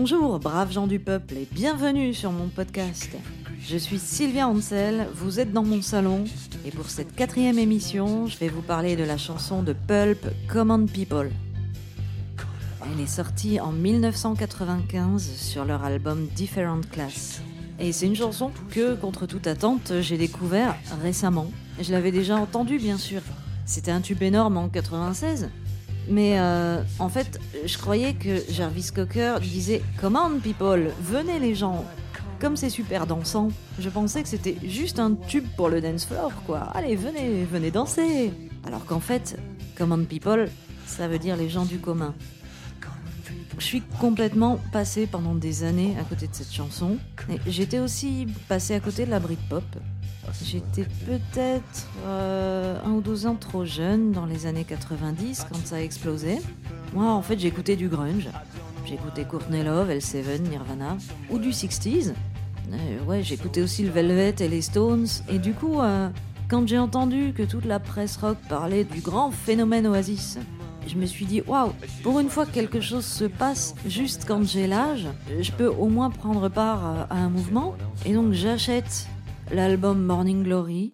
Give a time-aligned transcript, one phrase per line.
[0.00, 3.10] Bonjour, braves gens du peuple, et bienvenue sur mon podcast.
[3.60, 6.22] Je suis Sylvia Ansel, vous êtes dans mon salon,
[6.64, 10.86] et pour cette quatrième émission, je vais vous parler de la chanson de Pulp Common
[10.86, 11.32] People.
[12.84, 17.42] Elle est sortie en 1995 sur leur album Different Class.
[17.80, 21.50] Et c'est une chanson que, contre toute attente, j'ai découvert récemment.
[21.80, 23.20] Je l'avais déjà entendue, bien sûr.
[23.66, 25.50] C'était un tube énorme en 96.
[26.08, 31.54] Mais euh, en fait, je croyais que Jarvis Cocker disait Come on, people, venez les
[31.54, 31.84] gens.
[32.40, 36.32] Comme c'est super dansant, je pensais que c'était juste un tube pour le dance floor,
[36.46, 36.60] quoi.
[36.74, 38.32] Allez, venez, venez danser.
[38.66, 39.38] Alors qu'en fait,
[39.76, 40.48] Come on, people,
[40.86, 42.14] ça veut dire les gens du commun.
[43.58, 46.96] Je suis complètement passé pendant des années à côté de cette chanson.
[47.46, 49.64] J'étais aussi passé à côté de la Britpop.
[50.44, 55.76] J'étais peut-être euh, un ou deux ans trop jeune dans les années 90 quand ça
[55.76, 56.38] a explosé.
[56.94, 58.28] Moi, en fait, j'écoutais du grunge.
[58.86, 60.96] J'écoutais Courtney Love, L7, Nirvana,
[61.30, 62.12] ou du 60s.
[62.72, 65.06] Euh, ouais, j'écoutais aussi le Velvet et les Stones.
[65.28, 66.08] Et du coup, euh,
[66.48, 70.38] quand j'ai entendu que toute la presse rock parlait du grand phénomène Oasis,
[70.86, 74.42] je me suis dit, waouh, pour une fois que quelque chose se passe juste quand
[74.42, 75.06] j'ai l'âge,
[75.40, 77.74] je peux au moins prendre part à un mouvement.
[78.06, 79.06] Et donc j'achète
[79.50, 80.92] l'album Morning Glory.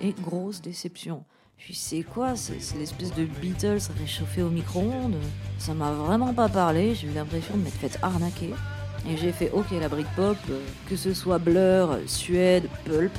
[0.00, 1.24] Et grosse déception.
[1.56, 5.16] Je sais quoi, c'est l'espèce de Beatles réchauffé au micro-ondes?
[5.58, 8.50] Ça m'a vraiment pas parlé, j'ai eu l'impression de m'être fait arnaquer.
[9.08, 13.12] Et j'ai fait ok la Britpop, euh, que ce soit Blur, Suède, Pulp,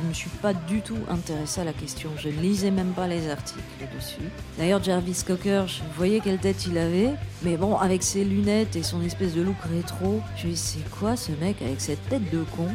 [0.00, 2.10] je me suis pas du tout intéressée à la question.
[2.16, 3.60] Je lisais même pas les articles
[3.94, 4.30] dessus.
[4.58, 7.10] D'ailleurs, Jarvis Cocker, je voyais quelle tête il avait.
[7.42, 11.16] Mais bon, avec ses lunettes et son espèce de look rétro, je me c'est quoi
[11.16, 12.68] ce mec avec cette tête de con?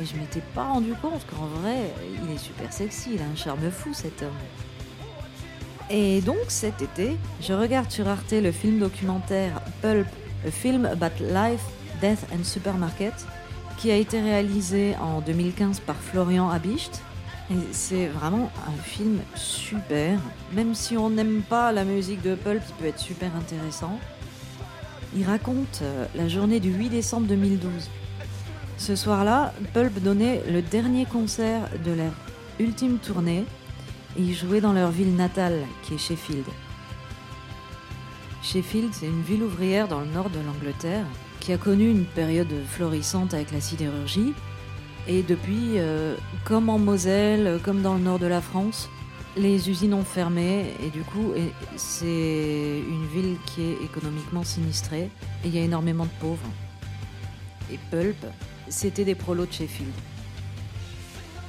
[0.00, 1.76] Et je m'étais pas rendu compte qu'en vrai,
[2.22, 3.10] il est super sexy.
[3.14, 4.30] Il a un charme fou, cet homme.
[5.90, 10.06] Et donc, cet été, je regarde sur Arte le film documentaire Pulp,
[10.46, 11.62] a film about life,
[12.00, 13.14] death and supermarket
[13.78, 17.02] qui a été réalisé en 2015 par Florian Habicht.
[17.50, 20.18] Et c'est vraiment un film super.
[20.52, 23.98] Même si on n'aime pas la musique de Pulp, il peut être super intéressant.
[25.14, 27.70] Il raconte euh, la journée du 8 décembre 2012.
[28.78, 32.12] Ce soir-là, Pulp donnait le dernier concert de leur
[32.58, 33.44] ultime tournée
[34.16, 36.44] et ils jouaient dans leur ville natale, qui est Sheffield.
[38.42, 41.06] Sheffield, c'est une ville ouvrière dans le nord de l'Angleterre
[41.44, 44.32] qui a connu une période florissante avec la sidérurgie.
[45.06, 46.16] Et depuis, euh,
[46.46, 48.88] comme en Moselle, comme dans le nord de la France,
[49.36, 51.34] les usines ont fermé et du coup,
[51.76, 52.06] c'est
[52.88, 55.10] une ville qui est économiquement sinistrée
[55.44, 56.48] et il y a énormément de pauvres.
[57.70, 58.24] Et Pulp,
[58.70, 59.92] c'était des prolos de Sheffield.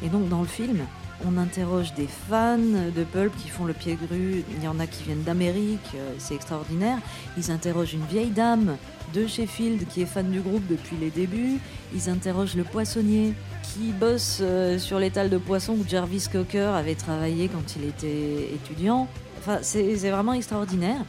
[0.04, 0.86] Et donc dans le film,
[1.24, 4.44] on interroge des fans de Pulp qui font le pied gru.
[4.58, 6.98] Il y en a qui viennent d'Amérique, euh, c'est extraordinaire.
[7.38, 8.78] Ils interrogent une vieille dame
[9.14, 11.60] de Sheffield qui est fan du groupe depuis les débuts.
[11.94, 13.34] Ils interrogent le poissonnier
[13.64, 18.54] qui bosse euh, sur l'étal de poissons où Jarvis Cocker avait travaillé quand il était
[18.54, 19.08] étudiant.
[19.40, 21.02] Enfin, c'est vraiment extraordinaire.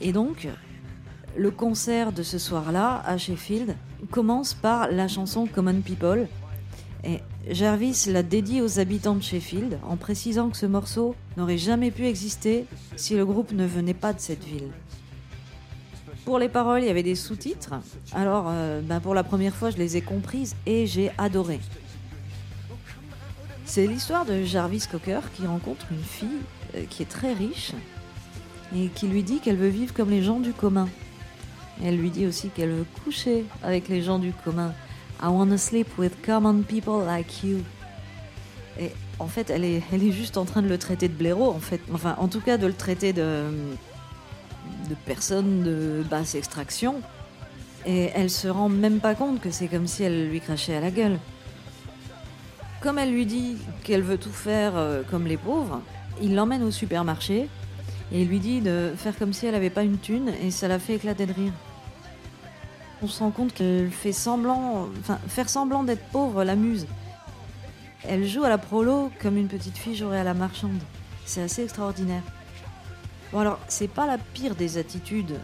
[0.00, 0.48] Et donc,
[1.36, 3.76] le concert de ce soir-là à Sheffield
[4.10, 6.26] commence par la chanson Common People.
[7.04, 11.90] Et Jarvis l'a dédié aux habitants de Sheffield en précisant que ce morceau n'aurait jamais
[11.90, 14.68] pu exister si le groupe ne venait pas de cette ville.
[16.24, 17.74] Pour les paroles, il y avait des sous-titres.
[18.12, 21.60] Alors, euh, ben, pour la première fois, je les ai comprises et j'ai adoré.
[23.64, 26.28] C'est l'histoire de Jarvis Cocker qui rencontre une fille
[26.74, 27.72] euh, qui est très riche
[28.76, 30.88] et qui lui dit qu'elle veut vivre comme les gens du commun.
[31.82, 34.74] elle lui dit aussi qu'elle veut coucher avec les gens du commun.
[35.22, 37.62] I wanna sleep with common people like you.
[38.78, 41.50] Et en fait, elle est, elle est juste en train de le traiter de blaireau,
[41.50, 41.80] en fait.
[41.92, 43.44] Enfin, en tout cas, de le traiter de,
[44.88, 47.02] de personne de basse extraction.
[47.86, 50.80] Et elle se rend même pas compte que c'est comme si elle lui crachait à
[50.80, 51.18] la gueule.
[52.80, 55.82] Comme elle lui dit qu'elle veut tout faire euh, comme les pauvres,
[56.22, 57.48] il l'emmène au supermarché
[58.12, 60.68] et il lui dit de faire comme si elle avait pas une thune et ça
[60.68, 61.52] la fait éclater de rire.
[63.02, 66.86] On se rend compte qu'elle fait semblant, enfin, faire semblant d'être pauvre l'amuse.
[68.04, 70.78] Elle joue à la prolo comme une petite fille jouerait à la marchande.
[71.24, 72.22] C'est assez extraordinaire.
[73.32, 75.38] Bon alors, c'est pas la pire des attitudes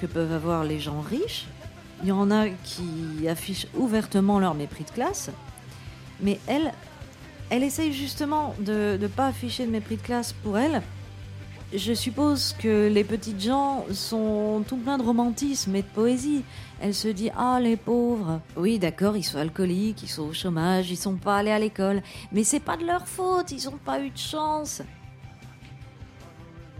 [0.00, 1.46] que peuvent avoir les gens riches.
[2.02, 5.30] Il y en a qui affichent ouvertement leur mépris de classe.
[6.20, 6.72] Mais elle,
[7.50, 10.82] elle essaye justement de ne pas afficher de mépris de classe pour elle,
[11.74, 16.42] je suppose que les petites gens sont tout plein de romantisme et de poésie.
[16.80, 18.40] Elle se dit Ah, les pauvres.
[18.56, 22.02] Oui, d'accord, ils sont alcooliques, ils sont au chômage, ils sont pas allés à l'école.
[22.32, 24.82] Mais c'est pas de leur faute, ils ont pas eu de chance.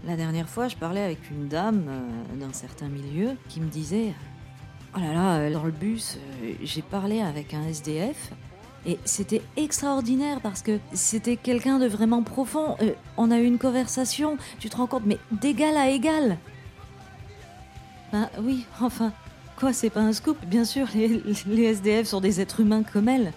[0.05, 4.13] La dernière fois, je parlais avec une dame euh, d'un certain milieu qui me disait
[4.95, 8.31] Oh là là, dans le bus, euh, j'ai parlé avec un SDF.
[8.85, 12.77] Et c'était extraordinaire parce que c'était quelqu'un de vraiment profond.
[13.17, 16.37] on a eu une conversation, tu te rends compte, mais d'égal à égal.
[18.11, 19.13] Ben oui, enfin,
[19.61, 20.43] Quoi, c'est pas un scoop?
[20.47, 23.31] Bien sûr, les, SDF sont des êtres humains comme elle.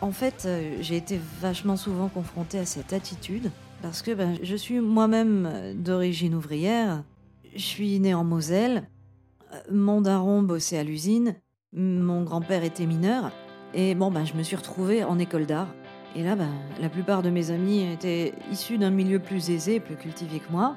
[0.00, 4.56] En fait, euh, j'ai été vachement souvent confrontée à cette attitude parce que ben, je
[4.56, 7.04] suis moi-même d'origine ouvrière.
[7.54, 8.88] Je suis née en Moselle.
[9.70, 11.36] Mon daron bossait à l'usine.
[11.74, 13.32] Mon grand-père était mineur.
[13.72, 15.68] Et bon, ben, je me suis retrouvée en école d'art.
[16.14, 19.96] Et là, ben, la plupart de mes amis étaient issus d'un milieu plus aisé, plus
[19.96, 20.76] cultivé que moi.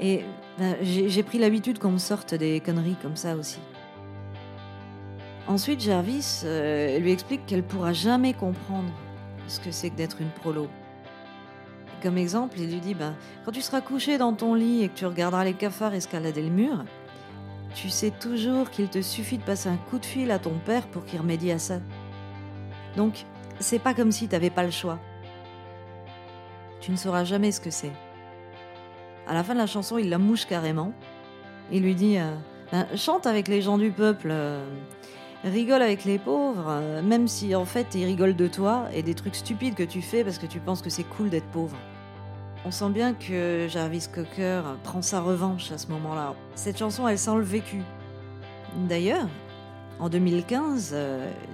[0.00, 0.24] Et
[0.58, 3.58] ben, j'ai pris l'habitude qu'on me sorte des conneries comme ça aussi.
[5.46, 8.90] Ensuite, Jarvis euh, lui explique qu'elle pourra jamais comprendre
[9.48, 10.68] ce que c'est que d'être une prolo.
[12.02, 13.14] Comme exemple, il lui dit ben,
[13.44, 16.50] Quand tu seras couché dans ton lit et que tu regarderas les cafards escalader le
[16.50, 16.84] mur,
[17.76, 20.86] tu sais toujours qu'il te suffit de passer un coup de fil à ton père
[20.86, 21.78] pour qu'il remédie à ça.
[22.96, 23.26] Donc,
[23.60, 24.98] c'est pas comme si t'avais pas le choix.
[26.80, 27.92] Tu ne sauras jamais ce que c'est.
[29.28, 30.94] À la fin de la chanson, il la mouche carrément.
[31.70, 32.34] Il lui dit euh,
[32.72, 34.64] ben, Chante avec les gens du peuple, euh,
[35.44, 39.14] rigole avec les pauvres, euh, même si en fait ils rigolent de toi et des
[39.14, 41.76] trucs stupides que tu fais parce que tu penses que c'est cool d'être pauvre.
[42.64, 46.34] On sent bien que Jarvis Cocker prend sa revanche à ce moment-là.
[46.56, 47.82] Cette chanson, elle sent le vécu.
[48.88, 49.28] D'ailleurs,
[50.00, 50.96] en 2015,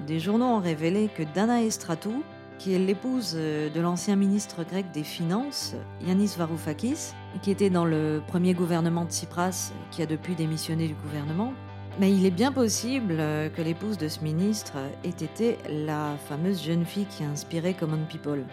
[0.06, 2.22] des journaux ont révélé que Dana Estratou,
[2.58, 5.75] qui est l'épouse de l'ancien ministre grec des Finances,
[6.06, 7.12] Yanis Varoufakis,
[7.43, 11.52] qui était dans le premier gouvernement de Tsipras, qui a depuis démissionné du gouvernement.
[12.00, 13.19] Mais il est bien possible
[13.54, 14.72] que l'épouse de ce ministre
[15.04, 18.44] ait été la fameuse jeune fille qui a inspiré Common People.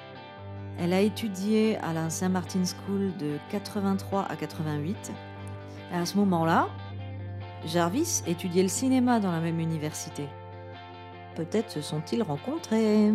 [0.81, 5.11] Elle a étudié à la Saint Martin School de 83 à 88.
[5.91, 6.69] Et à ce moment-là,
[7.65, 10.23] Jarvis étudiait le cinéma dans la même université.
[11.35, 13.11] Peut-être se sont-ils rencontrés.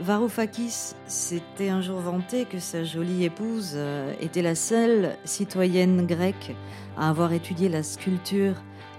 [0.00, 6.56] Varoufakis s'était un jour vanté que sa jolie épouse euh, était la seule citoyenne grecque
[6.96, 8.54] à avoir étudié la sculpture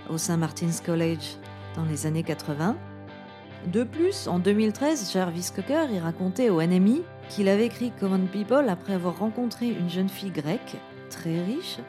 [0.09, 0.37] au St.
[0.37, 1.37] Martin's College
[1.75, 2.77] dans les années 80.
[3.67, 7.01] De plus, en 2013, Jarvis Cocker y racontait au NMI
[7.31, 10.75] qu'il avait écrit Common People après avoir rencontré une jeune fille grecque,
[11.09, 11.79] très riche,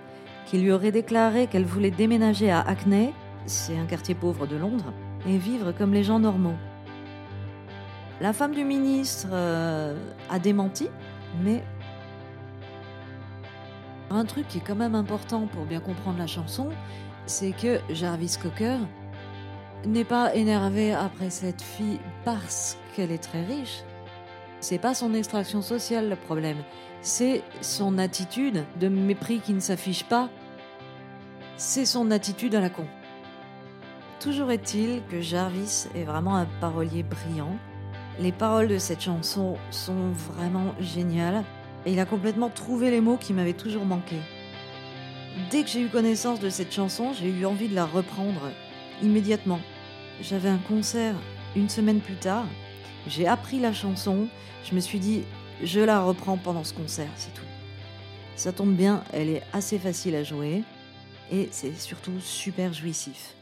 [0.47, 3.12] qui lui aurait déclaré qu'elle voulait déménager à Hackney,
[3.47, 4.93] c'est un quartier pauvre de Londres,
[5.27, 6.55] et vivre comme les gens normaux.
[8.21, 9.97] La femme du ministre euh,
[10.31, 10.89] a démenti,
[11.43, 11.65] mais
[14.11, 16.69] un truc qui est quand même important pour bien comprendre la chanson,
[17.27, 18.79] c'est que Jarvis Cocker
[19.87, 23.83] n'est pas énervé après cette fille parce qu'elle est très riche.
[24.62, 26.64] C'est pas son extraction sociale le problème,
[27.03, 30.31] c'est son attitude de mépris qui ne s'affiche pas.
[31.59, 32.87] C'est son attitude à la con.
[34.20, 37.59] Toujours est-il que Jarvis est vraiment un parolier brillant
[38.20, 41.44] les paroles de cette chanson sont vraiment géniales
[41.87, 44.17] et il a complètement trouvé les mots qui m'avaient toujours manqué.
[45.50, 48.50] Dès que j'ai eu connaissance de cette chanson, j'ai eu envie de la reprendre
[49.03, 49.60] immédiatement.
[50.20, 51.15] J'avais un concert
[51.56, 52.44] une semaine plus tard,
[53.06, 54.29] j'ai appris la chanson,
[54.65, 55.24] je me suis dit
[55.62, 57.43] je la reprends pendant ce concert, c'est tout.
[58.36, 60.65] Ça tombe bien, elle est assez facile à jouer
[61.31, 63.34] et c'est surtout super jouissif.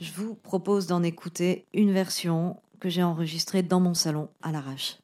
[0.00, 4.98] Je vous propose d'en écouter une version que j'ai enregistré dans mon salon à l'arrache.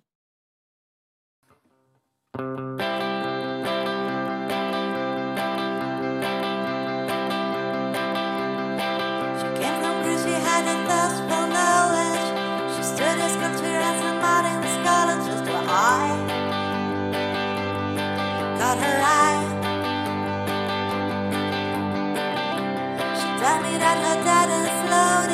[18.79, 19.01] her.
[23.19, 25.30] She told me that her dad is loaded.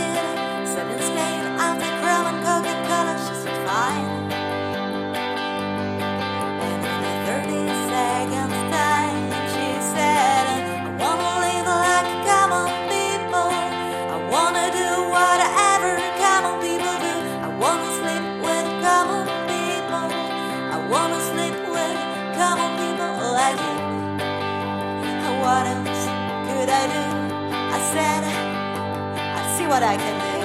[29.76, 30.36] what I can do.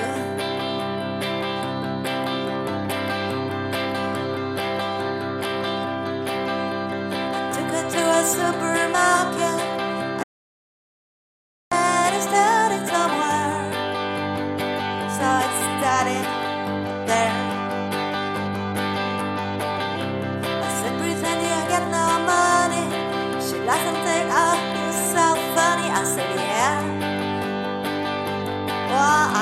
[7.33, 8.70] I took her to a super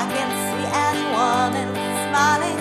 [0.00, 1.52] I can see anyone
[2.08, 2.59] smiling.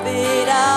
[0.00, 0.71] primavera.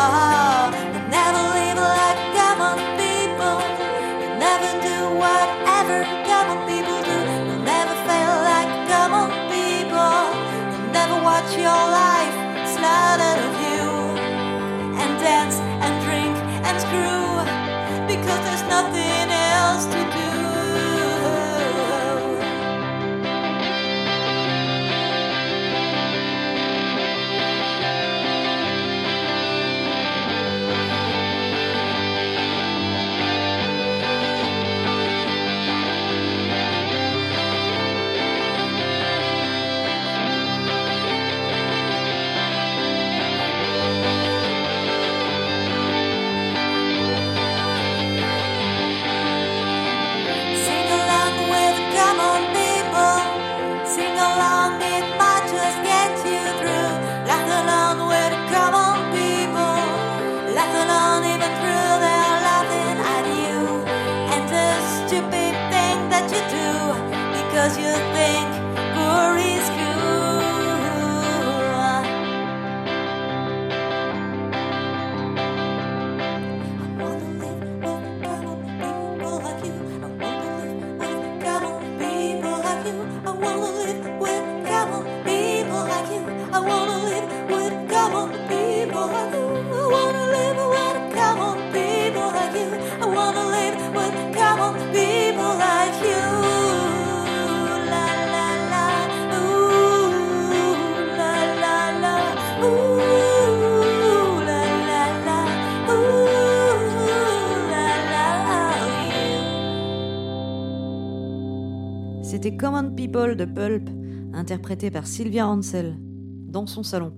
[112.55, 113.89] les Common People de Pulp,
[114.33, 117.13] interprétée par Sylvia Hansel, dans son salon.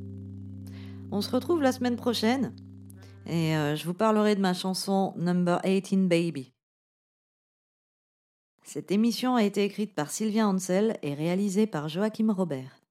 [1.12, 2.56] On se retrouve la semaine prochaine
[3.27, 6.53] et euh, je vous parlerai de ma chanson Number 18 Baby.
[8.63, 12.82] Cette émission a été écrite par Sylvia Hansel et réalisée par Joachim Robert.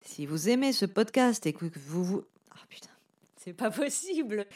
[0.00, 2.22] Si vous aimez ce podcast et que vous vous...
[2.52, 2.90] Ah, putain,
[3.36, 4.46] c'est pas possible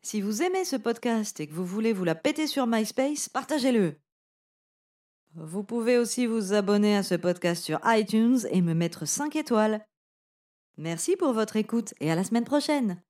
[0.00, 4.01] Si vous aimez ce podcast et que vous voulez vous la péter sur MySpace, partagez-le
[5.34, 9.86] vous pouvez aussi vous abonner à ce podcast sur iTunes et me mettre 5 étoiles.
[10.76, 13.02] Merci pour votre écoute et à la semaine prochaine.